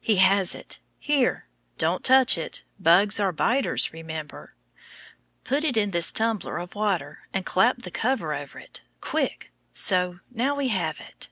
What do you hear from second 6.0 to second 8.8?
tumbler of water, and clap the cover over it